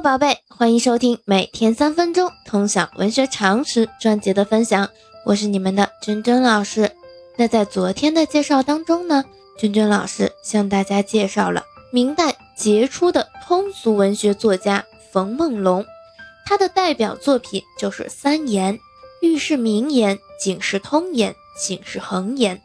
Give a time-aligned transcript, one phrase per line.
[0.00, 4.88] 宝贝，欢迎收听每天三分钟通晓文学常识专辑的分享，
[5.24, 6.92] 我是你们的君君老师。
[7.36, 9.24] 那在昨天的介绍当中呢，
[9.58, 15.84] 君君老师向大家介绍了明代杰出的通俗文学作家冯梦龙，
[16.46, 18.78] 他的代表作品就是三言：
[19.20, 22.62] 寓是名言，警示通言，警示恒言。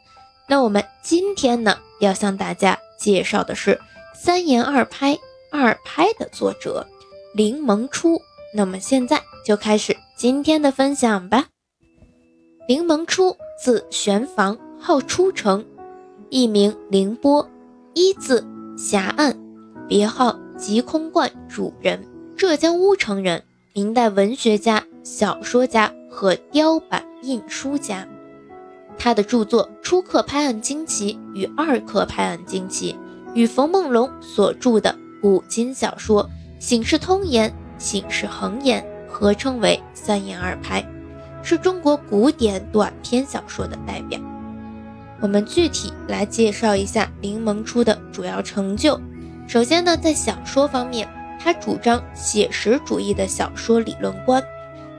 [0.48, 3.82] 那我们今天呢，要向大家介绍的是
[4.14, 5.18] 三言二拍。
[5.56, 6.88] 二拍的作者
[7.36, 8.22] 林萌初，
[8.54, 11.48] 那么现在就开始今天的分享吧。
[12.68, 15.66] 林萌初，字玄房，号初成，
[16.30, 17.50] 艺名凌波，
[17.96, 18.46] 一字
[18.78, 19.36] 狭岸，
[19.88, 22.08] 别号极空观主人，
[22.38, 23.44] 浙江乌城人，
[23.74, 28.08] 明代文学家、小说家和雕版印书家。
[28.96, 32.94] 他的著作《初刻拍案惊奇》与《二刻拍案惊奇》
[33.34, 34.96] 与冯梦龙所著的。
[35.20, 36.24] 古今小说
[36.64, 38.82] 《醒世通言》《醒世恒言》
[39.12, 40.82] 合称为三言二拍，
[41.44, 44.18] 是中国古典短篇小说的代表。
[45.20, 48.98] 我们具体来介绍一下林萌初的主要成就。
[49.46, 51.06] 首先呢，在小说方面，
[51.38, 54.42] 他主张写实主义的小说理论观。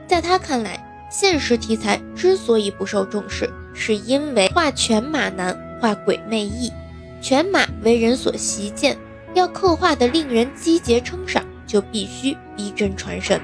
[0.05, 0.79] 在他看来，
[1.09, 6.71] 现实题材之所以不受重视，是因为画犬马难，画鬼魅易。
[7.19, 8.95] 犬马为人所习见。
[9.33, 11.44] 要刻画的令人击节称赏，
[11.75, 13.37] 就必须逼真传神；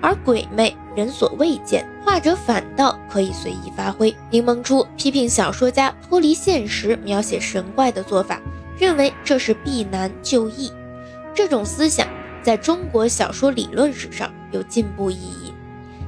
[0.00, 4.16] 而鬼魅人所未见，画者反倒可以随意发挥。
[4.30, 8.40] 柠檬初批评小说家脱离现实描写神怪的做法，
[8.78, 10.70] 认为这是避难就易。
[11.34, 12.06] 这种思想
[12.40, 15.52] 在中国小说理论史上有进步意义。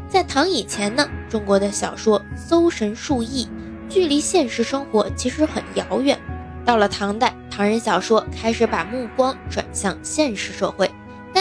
[0.08, 3.48] 在唐以前呢，中国的小说搜神述异，
[3.88, 6.16] 距离现实生活其实很遥远。
[6.64, 7.34] 到了唐代。
[7.56, 10.90] 唐人小说开始把目光转向现实社会，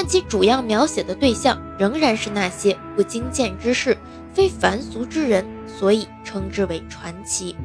[0.03, 3.97] 但其主要描写的对象仍然是那些不经见之事、
[4.33, 7.55] 非凡俗之人，所以称之为传奇。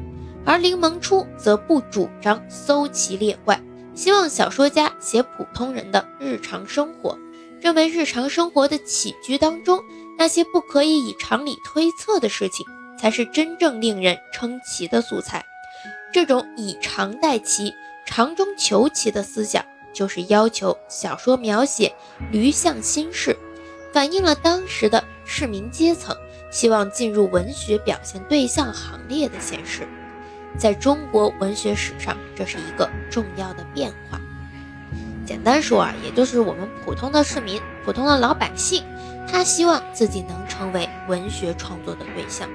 [0.45, 3.61] 而林萌初则不主张搜奇猎怪，
[3.93, 7.19] 希望小说家写普通人的日常生活，
[7.59, 9.83] 认为日常生活的起居当中
[10.17, 12.65] 那些不可以以常理推测的事情，
[12.97, 15.43] 才是真正令人称奇的素材。
[16.13, 17.73] 这种以常代奇。
[18.05, 19.63] 常中求奇的思想，
[19.93, 21.93] 就是要求小说描写
[22.31, 23.37] 驴象心事，
[23.91, 26.15] 反映了当时的市民阶层
[26.51, 29.87] 希望进入文学表现对象行列的现实。
[30.57, 34.19] 在中国文学史上，这是一个重要的变化。
[35.25, 38.83] 简单说啊，也就是我们普通的市民、普通的老百姓，
[39.31, 42.49] 他希望自己能成为文学创作的对象。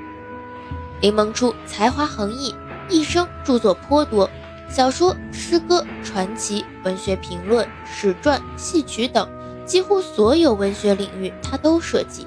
[1.01, 2.53] 林萌初才华横溢，
[2.89, 4.29] 一生著作颇多。
[4.69, 9.29] 小说、诗歌、传奇、文学评论、史传、戏曲等，
[9.65, 12.27] 几乎所有文学领域他都涉及。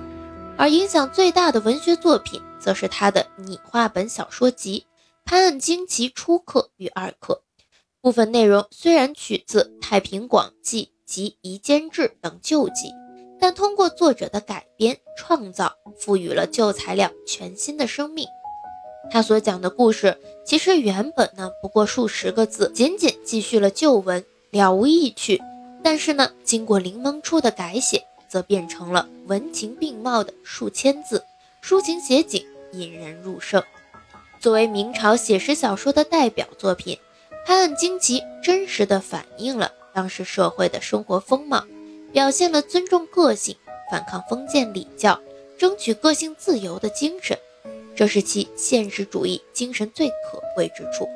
[0.57, 4.85] 而影响最大的文学作品，则是他的拟话本小说集
[5.25, 7.43] 《潘案惊奇》初刻与二刻。
[8.01, 12.93] 部分内容虽然取自《太平广记》及《夷坚志》等旧集，
[13.39, 18.25] 但通过作者的改编创造，赋予了旧材料全新的生命。
[19.09, 25.41] 他所讲的故事，其实原本呢不过数十个字，仅仅继续了旧文，了无意趣。
[25.83, 31.23] 但是呢，经过柠檬初的改写，则变成了文情并茂的数千字，
[31.63, 33.63] 抒情写景，引人入胜。
[34.39, 36.95] 作为明朝写实小说的代表作品，
[37.47, 41.63] 《拍案惊奇》真实的反映了当时社会的生活风貌，
[42.11, 43.55] 表现了尊重个性、
[43.89, 45.19] 反抗封建礼教、
[45.57, 47.37] 争取个性自由的精神。
[47.97, 51.05] 这是其现实主义精神最可贵之处。《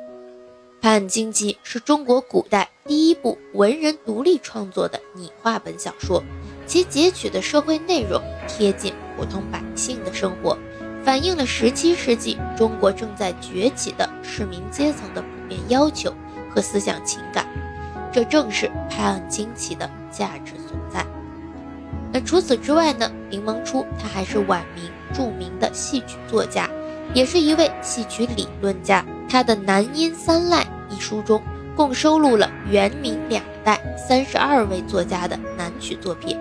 [0.82, 6.24] 判案惊奇》是中国古代第一部文人独立创作的拟话本小说，
[6.66, 10.58] 其截取的社会内容贴近普通百姓的生活，
[11.04, 16.12] 反映了17世纪中国正在崛起的市民阶层的普遍要求
[16.50, 17.46] 和思想情感。
[18.12, 21.06] 这正是《判案惊奇》的价值所在。
[22.12, 23.10] 那除此之外呢？
[23.30, 26.68] 林萌初他还是晚明著名的戏曲作家。
[27.14, 29.04] 也是一位戏曲理论家。
[29.28, 31.40] 他的《南音三赖》一书中，
[31.74, 36.38] 共收录了元明两代三十二位作家的南曲作品，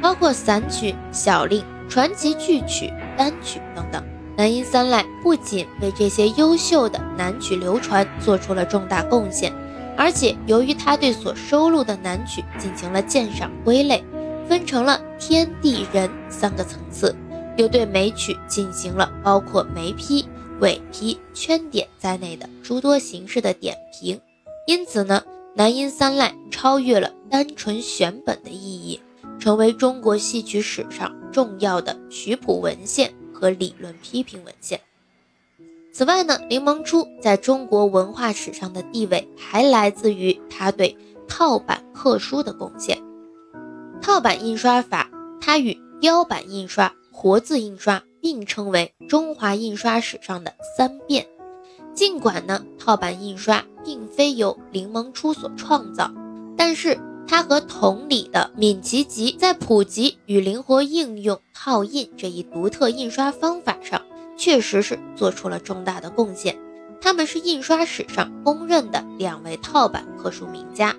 [0.00, 4.02] 包括散曲、小令、传奇剧曲、单曲等等。
[4.36, 9.52] 南音三赖不仅为这些优秀的南曲流传做出了重大贡献，
[9.96, 14.02] 而且由于他对所收录的南曲进行了鉴赏归类，
[14.48, 17.14] 分成了天地人三个层次。
[17.56, 20.26] 又对美曲进行了包括眉批、
[20.60, 24.20] 尾批、圈点在内的诸多形式的点评，
[24.66, 25.22] 因此呢，
[25.54, 29.00] 南音三赖超越了单纯选本的意义，
[29.38, 34.80] 成为中国戏曲史上重要的曲谱文献和理论批评文献。
[35.92, 40.96] 此外呢，林萌初在中国文化史上的地位还来自于他对
[41.28, 42.96] 套版刻书的贡献。
[44.00, 45.10] 套版印刷法，
[45.40, 51.24] 它与雕版印刷、活字印刷并称为中华印刷史上的三变。
[51.94, 56.10] 尽管呢，套版印刷并非由林萌初所创造，
[56.56, 56.98] 但是
[57.28, 64.02] 他和同里的闵其吉在普及与灵活应用套印这一独特印刷方法上。
[64.36, 66.58] 确实是做出了重大的贡献，
[67.00, 70.96] 他们是印刷史上公认的两位套版刻书名家。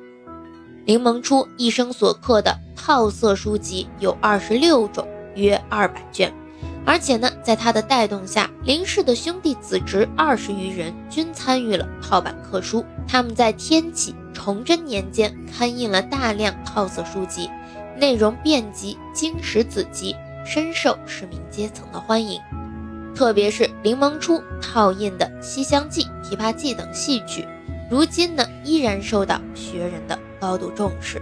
[0.86, 5.06] 林萌初一生所刻的套色书籍有二十六种，
[5.36, 6.32] 约二百卷，
[6.86, 12.86] 而且呢，在他的带动下，林氏的兄弟子侄二十余人均参与了套版刻书。
[13.08, 17.50] 他们在天启、崇祯年间刊印了大量套色书籍，
[17.98, 20.16] 内容遍及经史子集，
[20.46, 22.40] 深受市民阶层的欢迎。
[23.16, 27.48] 特别是林萌初套印的《西厢记》《琵琶记》等戏曲，
[27.90, 31.22] 如今呢依然受到学人的高度重视。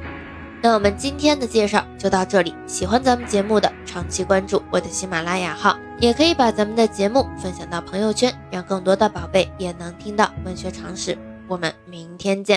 [0.61, 11.17] 那我们今天的介绍就到这里，喜欢咱们节目的，长期关注我的喜马拉雅号，也可以把咱们的节目分享到朋友圈，让更多的宝贝也能听到文学常识。
[11.49, 12.49] 我们明天见。